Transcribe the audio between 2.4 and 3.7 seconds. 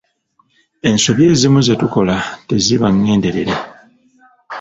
teziba ngenderere.